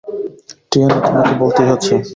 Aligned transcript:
Tiana, 0.71 0.97
তোমাকে 1.05 1.33
বলতেই 1.41 1.67
হচ্ছে। 1.71 1.93